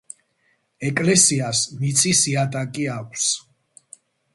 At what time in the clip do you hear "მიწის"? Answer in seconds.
1.83-2.25